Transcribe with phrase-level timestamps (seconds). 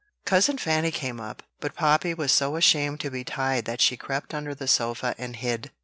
[0.25, 4.33] Cousin Fanny came up, but Poppy was so ashamed to be tied that she crept
[4.33, 5.69] under the sofa and hid.